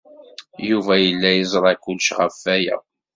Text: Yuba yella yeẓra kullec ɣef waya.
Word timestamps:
Yuba 0.69 0.93
yella 1.05 1.29
yeẓra 1.33 1.71
kullec 1.83 2.09
ɣef 2.19 2.35
waya. 2.43 2.77